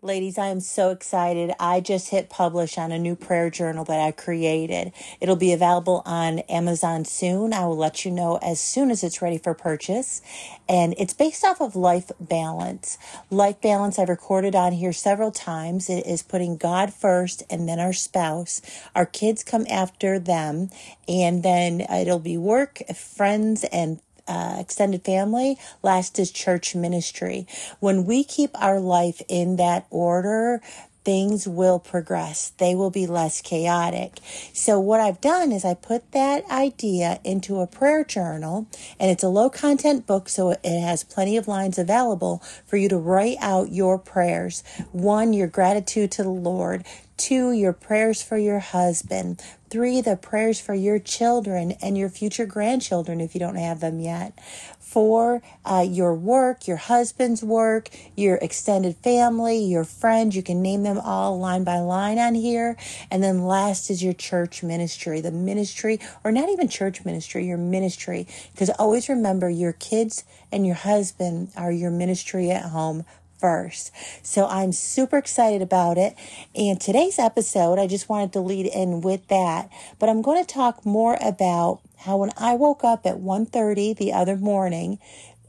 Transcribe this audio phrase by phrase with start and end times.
[0.00, 1.50] Ladies, I am so excited.
[1.58, 4.92] I just hit publish on a new prayer journal that I created.
[5.20, 7.52] It'll be available on Amazon soon.
[7.52, 10.22] I will let you know as soon as it's ready for purchase.
[10.68, 12.96] And it's based off of life balance.
[13.28, 15.90] Life balance I've recorded on here several times.
[15.90, 18.62] It is putting God first and then our spouse.
[18.94, 20.70] Our kids come after them.
[21.08, 23.98] And then it'll be work, friends, and
[24.28, 27.46] uh, extended family, last is church ministry.
[27.80, 30.60] When we keep our life in that order,
[31.08, 32.50] things will progress.
[32.58, 34.18] They will be less chaotic.
[34.52, 38.66] So what I've done is I put that idea into a prayer journal
[39.00, 40.28] and it's a low content book.
[40.28, 44.62] So it has plenty of lines available for you to write out your prayers.
[44.92, 46.84] One, your gratitude to the Lord.
[47.18, 49.42] Two, your prayers for your husband.
[49.70, 53.98] Three, the prayers for your children and your future grandchildren if you don't have them
[53.98, 54.38] yet.
[54.78, 60.36] Four, uh, your work, your husband's work, your extended family, your friends.
[60.36, 62.76] You can name them all line by line on here.
[63.10, 67.58] And then last is your church ministry, the ministry, or not even church ministry, your
[67.58, 68.28] ministry.
[68.52, 73.04] Because always remember your kids and your husband are your ministry at home
[73.38, 73.92] first.
[74.22, 76.14] So I'm super excited about it.
[76.54, 80.54] And today's episode, I just wanted to lead in with that, but I'm going to
[80.54, 84.98] talk more about how when I woke up at 1:30 the other morning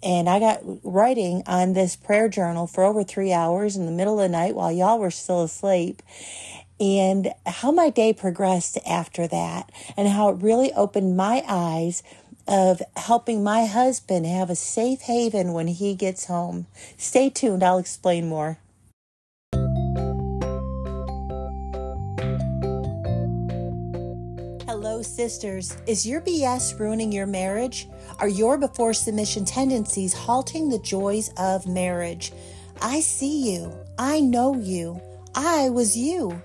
[0.01, 4.19] and I got writing on this prayer journal for over 3 hours in the middle
[4.19, 6.01] of the night while y'all were still asleep
[6.79, 12.01] and how my day progressed after that and how it really opened my eyes
[12.49, 16.65] of helping my husband have a safe haven when he gets home.
[16.97, 18.57] Stay tuned, I'll explain more.
[24.65, 25.77] Hello, sisters.
[25.85, 27.87] Is your BS ruining your marriage?
[28.17, 32.33] Are your before submission tendencies halting the joys of marriage?
[32.81, 33.71] I see you.
[33.99, 34.99] I know you.
[35.35, 36.41] I was you.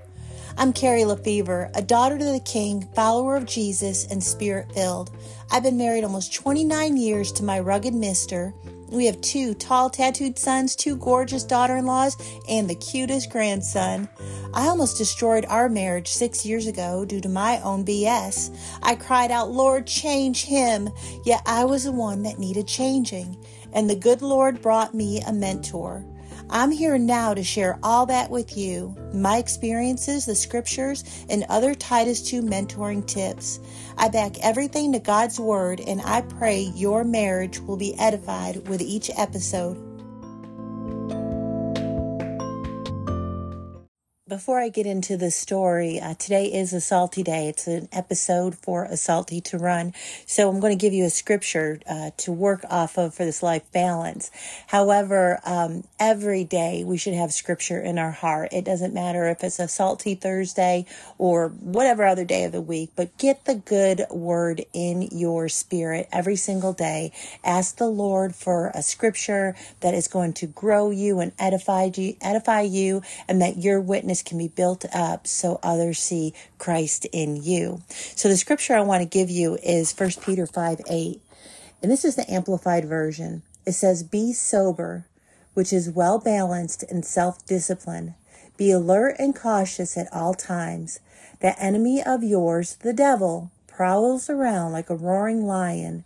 [0.56, 5.11] I'm Carrie Lefevre, a daughter to the King, follower of Jesus, and spirit filled.
[5.50, 8.55] I've been married almost 29 years to my rugged mister.
[8.89, 12.17] We have two tall, tattooed sons, two gorgeous daughter in laws,
[12.48, 14.08] and the cutest grandson.
[14.55, 18.56] I almost destroyed our marriage six years ago due to my own BS.
[18.80, 20.89] I cried out, Lord, change him.
[21.24, 23.36] Yet I was the one that needed changing.
[23.73, 26.05] And the good Lord brought me a mentor.
[26.50, 31.74] I'm here now to share all that with you my experiences, the scriptures, and other
[31.74, 33.60] Titus 2 mentoring tips.
[33.96, 38.82] I back everything to God's Word, and I pray your marriage will be edified with
[38.82, 39.83] each episode.
[44.34, 47.46] Before I get into the story, uh, today is a salty day.
[47.46, 49.95] It's an episode for a salty to run.
[50.27, 53.44] So I'm going to give you a scripture uh, to work off of for this
[53.44, 54.33] life balance.
[54.67, 58.48] However, um, every day we should have scripture in our heart.
[58.52, 60.86] It doesn't matter if it's a salty Thursday
[61.17, 66.08] or whatever other day of the week, but get the good word in your spirit
[66.11, 67.12] every single day.
[67.44, 72.17] Ask the Lord for a scripture that is going to grow you and edify you,
[72.20, 77.42] edify you, and that your witness can be built up so others see Christ in
[77.42, 77.83] you.
[77.89, 81.20] So the scripture I want to give you is 1 Peter 5 8.
[81.83, 83.42] And this is the amplified version.
[83.67, 85.07] It says, Be sober,
[85.55, 88.14] which is well balanced and self disciplined.
[88.57, 91.01] Be alert and cautious at all times.
[91.41, 96.05] The enemy of yours, the devil, prowls around like a roaring lion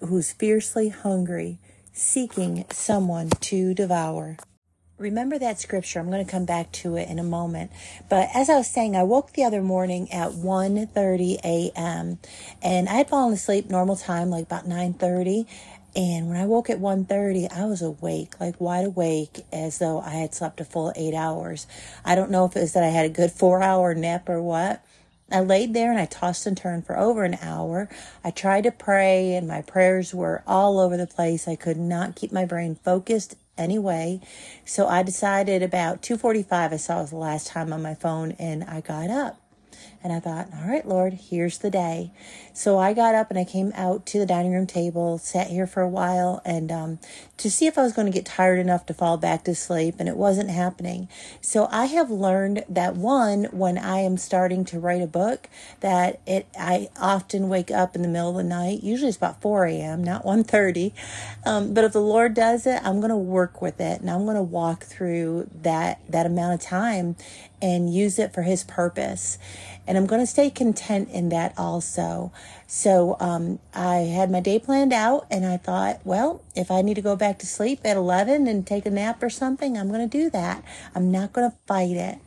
[0.00, 1.58] who's fiercely hungry,
[1.92, 4.36] seeking someone to devour
[5.02, 5.98] remember that scripture.
[5.98, 7.70] I'm going to come back to it in a moment.
[8.08, 12.18] But as I was saying, I woke the other morning at 1:30 a.m.
[12.62, 15.46] and I had fallen asleep normal time, like about 9:30.
[15.94, 20.10] And when I woke at 1:30, I was awake, like wide awake, as though I
[20.10, 21.66] had slept a full eight hours.
[22.04, 24.82] I don't know if it was that I had a good four-hour nap or what.
[25.30, 27.88] I laid there and I tossed and turned for over an hour.
[28.22, 31.48] I tried to pray and my prayers were all over the place.
[31.48, 34.20] I could not keep my brain focused anyway.
[34.64, 38.32] So I decided about 2:45 I saw it was the last time on my phone
[38.38, 39.40] and I got up.
[40.04, 42.10] And I thought, all right, Lord, here's the day.
[42.52, 45.66] So I got up and I came out to the dining room table, sat here
[45.66, 46.98] for a while, and um,
[47.36, 49.96] to see if I was going to get tired enough to fall back to sleep,
[49.98, 51.08] and it wasn't happening.
[51.40, 55.48] So I have learned that one, when I am starting to write a book,
[55.80, 58.82] that it I often wake up in the middle of the night.
[58.82, 60.92] Usually it's about 4 a.m., not 1:30.
[61.44, 64.24] Um, but if the Lord does it, I'm going to work with it, and I'm
[64.24, 67.16] going to walk through that that amount of time
[67.60, 69.38] and use it for His purpose.
[69.86, 72.32] And I'm going to stay content in that also.
[72.66, 76.94] So um, I had my day planned out and I thought, well, if I need
[76.94, 80.08] to go back to sleep at 11 and take a nap or something, I'm going
[80.08, 80.64] to do that.
[80.94, 82.18] I'm not going to fight it.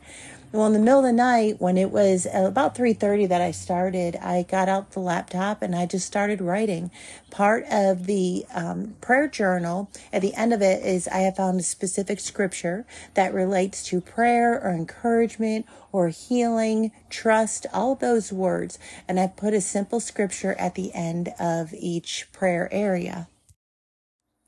[0.56, 4.16] Well, in the middle of the night, when it was about 3:30 that I started,
[4.16, 6.90] I got out the laptop and I just started writing.
[7.30, 11.60] Part of the um, prayer journal at the end of it is I have found
[11.60, 18.78] a specific scripture that relates to prayer or encouragement or healing, trust, all those words,
[19.06, 23.28] and I put a simple scripture at the end of each prayer area.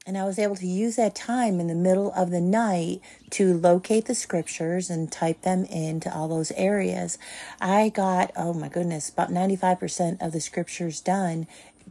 [0.09, 3.53] And I was able to use that time in the middle of the night to
[3.53, 7.19] locate the scriptures and type them into all those areas.
[7.61, 11.47] I got, oh my goodness, about 95% of the scriptures done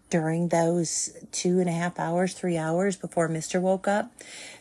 [0.09, 3.61] during those two and a half hours, three hours before Mr.
[3.61, 4.11] woke up.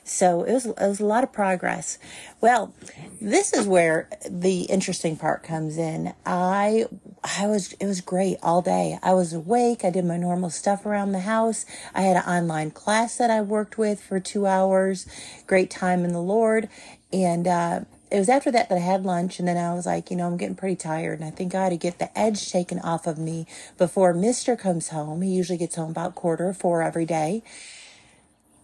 [0.05, 1.99] So it was, it was a lot of progress.
[2.41, 2.73] Well,
[3.21, 6.15] this is where the interesting part comes in.
[6.25, 6.87] I,
[7.25, 8.99] I was, it was great all day.
[9.03, 9.85] I was awake.
[9.85, 11.67] I did my normal stuff around the house.
[11.93, 15.06] I had an online class that I worked with for two hours.
[15.49, 16.69] Great time in the Lord.
[17.12, 17.81] And, uh,
[18.11, 20.26] it was after that that I had lunch, and then I was like, you know,
[20.26, 23.06] I'm getting pretty tired, and I think I ought to get the edge taken off
[23.06, 25.23] of me before Mister comes home.
[25.23, 27.43] He usually gets home about quarter four every day.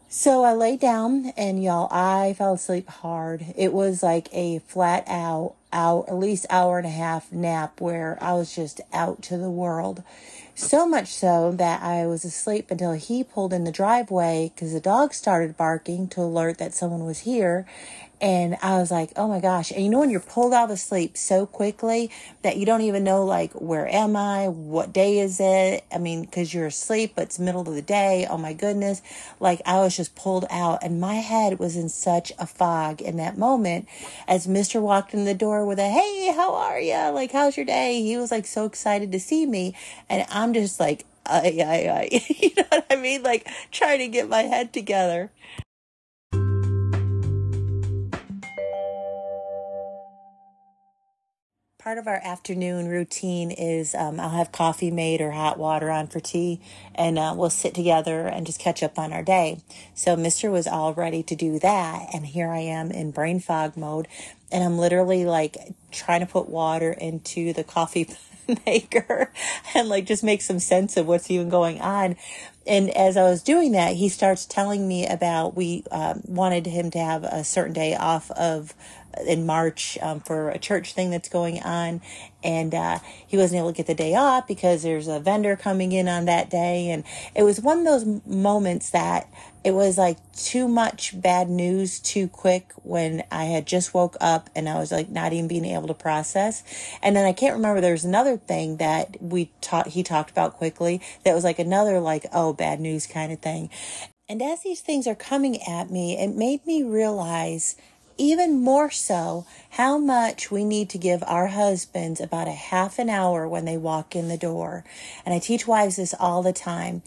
[0.08, 3.46] So I lay down, and y'all, I fell asleep hard.
[3.56, 8.18] It was like a flat out, out at least hour and a half nap where
[8.20, 10.02] I was just out to the world.
[10.54, 14.80] So much so that I was asleep until he pulled in the driveway because the
[14.80, 17.66] dog started barking to alert that someone was here.
[18.22, 19.72] And I was like, oh my gosh.
[19.72, 22.08] And you know, when you're pulled out of sleep so quickly
[22.42, 24.46] that you don't even know, like, where am I?
[24.46, 25.84] What day is it?
[25.92, 28.24] I mean, cause you're asleep, but it's middle of the day.
[28.30, 29.02] Oh my goodness.
[29.40, 33.16] Like, I was just pulled out and my head was in such a fog in
[33.16, 33.88] that moment
[34.28, 34.80] as Mr.
[34.80, 37.10] walked in the door with a, Hey, how are you?
[37.12, 38.02] Like, how's your day?
[38.02, 39.74] He was like so excited to see me.
[40.08, 43.22] And I'm just like, I, I, I, you know what I mean?
[43.22, 45.30] Like trying to get my head together.
[51.82, 56.06] Part of our afternoon routine is um, I'll have coffee made or hot water on
[56.06, 56.60] for tea,
[56.94, 59.60] and uh, we'll sit together and just catch up on our day.
[59.94, 63.76] So Mister was all ready to do that, and here I am in brain fog
[63.76, 64.06] mode,
[64.52, 65.56] and I'm literally like
[65.90, 68.08] trying to put water into the coffee
[68.66, 69.32] maker
[69.74, 72.16] and like just make some sense of what's even going on.
[72.64, 76.92] And as I was doing that, he starts telling me about we um, wanted him
[76.92, 78.72] to have a certain day off of
[79.26, 82.00] in March um, for a church thing that's going on.
[82.44, 85.92] And uh, he wasn't able to get the day off because there's a vendor coming
[85.92, 86.90] in on that day.
[86.90, 87.04] And
[87.34, 89.28] it was one of those moments that
[89.64, 94.50] it was like too much bad news too quick when I had just woke up
[94.56, 96.64] and I was like not even being able to process.
[97.00, 100.54] And then I can't remember there was another thing that we taught he talked about
[100.54, 103.70] quickly that was like another like oh bad news kind of thing.
[104.28, 107.76] And as these things are coming at me, it made me realize
[108.18, 113.08] even more so how much we need to give our husbands about a half an
[113.08, 114.84] hour when they walk in the door.
[115.24, 117.02] And I teach wives this all the time.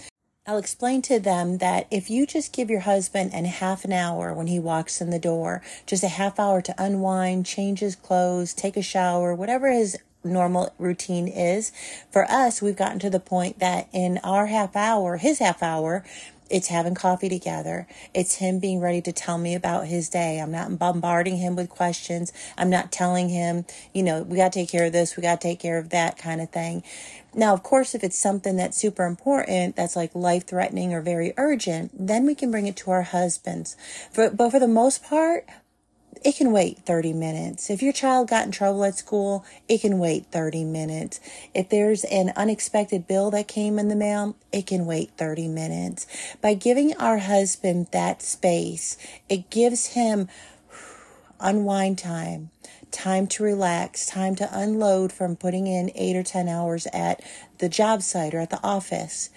[0.48, 4.32] I'll explain to them that if you just give your husband an half an hour
[4.32, 8.54] when he walks in the door, just a half hour to unwind, change his clothes,
[8.54, 11.72] take a shower, whatever his normal routine is.
[12.12, 16.04] For us, we've gotten to the point that in our half hour, his half hour,
[16.50, 17.88] it's having coffee together.
[18.14, 20.40] It's him being ready to tell me about his day.
[20.40, 22.32] I'm not bombarding him with questions.
[22.58, 25.42] I'm not telling him, you know, we got to take care of this, we got
[25.42, 26.84] to take care of that kind of thing.
[27.34, 31.34] Now, of course, if it's something that's super important, that's like life threatening or very
[31.36, 33.76] urgent, then we can bring it to our husbands.
[34.12, 35.46] For, but for the most part,
[36.24, 37.70] it can wait 30 minutes.
[37.70, 41.20] If your child got in trouble at school, it can wait 30 minutes.
[41.54, 46.08] If there's an unexpected bill that came in the mail, it can wait 30 minutes.
[46.42, 48.98] By giving our husband that space,
[49.30, 50.28] it gives him
[51.40, 52.50] unwind time,
[52.92, 57.22] time to relax, time to unload from putting in eight or 10 hours at
[57.58, 59.30] the job site or at the office.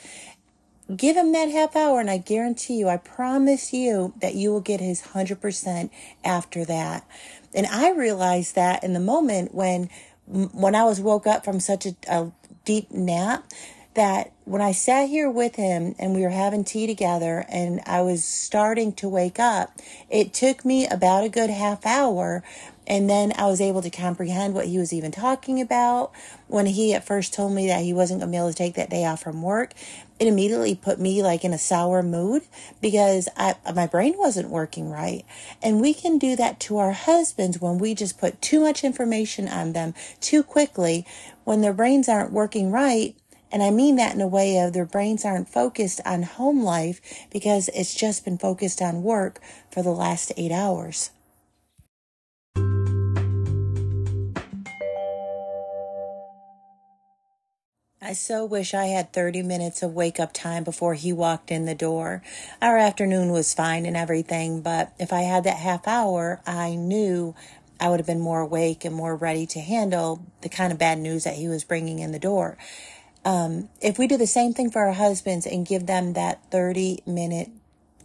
[0.94, 4.60] Give him that half hour, and I guarantee you, I promise you that you will
[4.60, 5.90] get his 100%
[6.24, 7.06] after that.
[7.54, 9.90] And I realized that in the moment when
[10.26, 12.30] when I was woke up from such a, a
[12.66, 13.44] deep nap,
[13.94, 18.02] that when I sat here with him and we were having tea together and I
[18.02, 19.76] was starting to wake up,
[20.08, 22.44] it took me about a good half hour.
[22.86, 26.12] And then I was able to comprehend what he was even talking about.
[26.46, 28.74] When he at first told me that he wasn't going to be able to take
[28.74, 29.74] that day off from work,
[30.18, 32.42] it immediately put me like in a sour mood
[32.80, 35.24] because I, my brain wasn't working right.
[35.62, 39.48] And we can do that to our husbands when we just put too much information
[39.48, 41.06] on them too quickly
[41.44, 43.14] when their brains aren't working right
[43.50, 47.00] and I mean that in a way of their brains aren't focused on home life
[47.30, 51.10] because it's just been focused on work for the last eight hours.
[58.00, 61.64] I so wish I had 30 minutes of wake up time before he walked in
[61.64, 62.22] the door.
[62.62, 67.34] Our afternoon was fine and everything, but if I had that half hour, I knew
[67.80, 70.98] I would have been more awake and more ready to handle the kind of bad
[70.98, 72.56] news that he was bringing in the door
[73.24, 77.02] um, if we do the same thing for our husbands and give them that 30
[77.06, 77.50] minute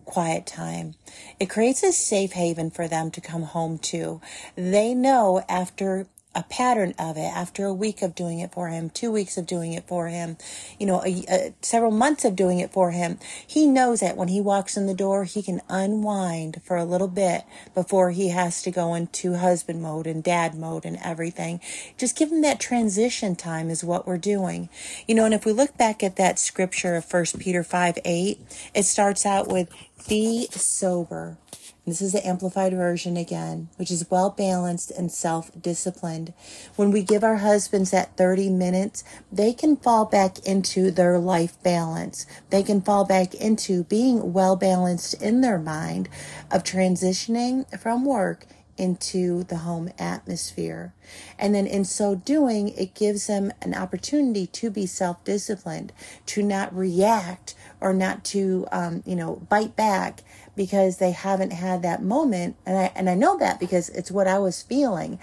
[0.06, 0.96] quiet time,
[1.40, 4.20] it creates a safe haven for them to come home to.
[4.56, 8.90] They know after a pattern of it after a week of doing it for him,
[8.90, 10.38] two weeks of doing it for him,
[10.80, 13.20] you know, a, a, several months of doing it for him.
[13.46, 17.08] He knows that when he walks in the door, he can unwind for a little
[17.08, 17.44] bit
[17.76, 21.60] before he has to go into husband mode and dad mode and everything.
[21.98, 24.70] Just give him that transition time is what we're doing.
[25.08, 28.40] You know, and if we look back at that scripture of First Peter 5 8,
[28.74, 29.70] it starts out with,
[30.08, 31.38] be sober
[31.86, 36.34] this is the amplified version again, which is well balanced and self disciplined.
[36.78, 41.62] When we give our husbands that 30 minutes, they can fall back into their life
[41.62, 42.26] balance.
[42.52, 46.08] They can fall back into being well balanced in their mind
[46.50, 48.46] of transitioning from work
[48.78, 50.94] into the home atmosphere.
[51.38, 55.92] And then in so doing, it gives them an opportunity to be self disciplined,
[56.28, 60.24] to not react or not to, um, you know, bite back
[60.56, 62.56] because they haven't had that moment.
[62.66, 65.20] And I, and I know that because it's what I was feeling.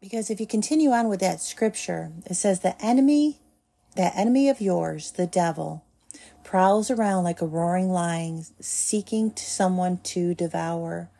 [0.00, 3.40] Because if you continue on with that scripture, it says, the enemy,
[3.96, 5.84] that enemy of yours, the devil,
[6.44, 11.10] prowls around like a roaring lion, seeking someone to devour.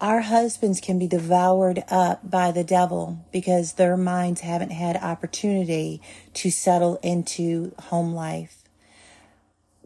[0.00, 6.00] Our husbands can be devoured up by the devil because their minds haven't had opportunity
[6.34, 8.57] to settle into home life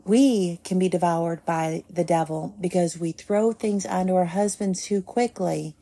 [0.05, 5.03] we can be devoured by the devil because we throw things onto our husbands too
[5.03, 5.77] quickly,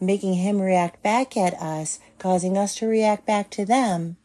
[0.00, 4.16] making him react back at us, causing us to react back to them.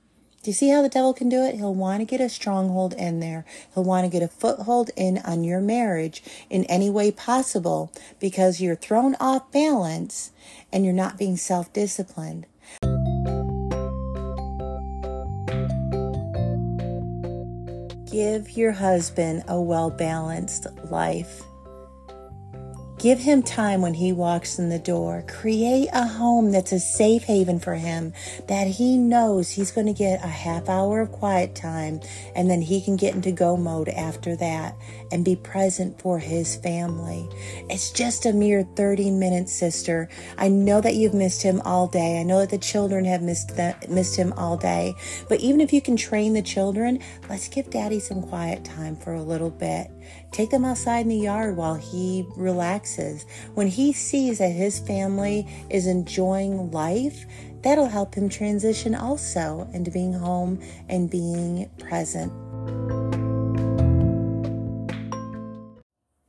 [0.43, 1.55] Do you see how the devil can do it?
[1.55, 3.45] He'll want to get a stronghold in there.
[3.73, 8.59] He'll want to get a foothold in on your marriage in any way possible because
[8.59, 10.31] you're thrown off balance
[10.69, 12.45] and you're not being self disciplined.
[18.13, 21.41] Give your husband a well balanced life.
[23.03, 25.25] Give him time when he walks in the door.
[25.27, 28.13] Create a home that's a safe haven for him
[28.47, 31.99] that he knows he's going to get a half hour of quiet time
[32.33, 34.77] and then he can get into go mode after that
[35.11, 37.27] and be present for his family.
[37.69, 40.07] It's just a mere 30 minutes, sister.
[40.37, 42.21] I know that you've missed him all day.
[42.21, 44.95] I know that the children have missed that, missed him all day.
[45.27, 49.11] But even if you can train the children, let's give daddy some quiet time for
[49.11, 49.91] a little bit.
[50.31, 53.25] Take them outside in the yard while he relaxes.
[53.53, 57.25] When he sees that his family is enjoying life,
[57.61, 62.31] that'll help him transition also into being home and being present.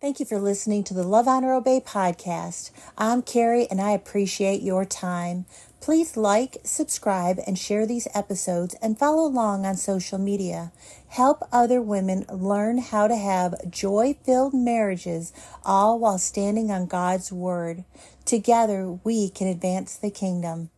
[0.04, 2.72] Thank you for listening to the Love, Honor, Obey podcast.
[2.98, 5.46] I'm Carrie and I appreciate your time.
[5.84, 10.72] Please like, subscribe, and share these episodes and follow along on social media.
[11.08, 17.30] Help other women learn how to have joy filled marriages, all while standing on God's
[17.30, 17.84] Word.
[18.24, 20.70] Together, we can advance the kingdom.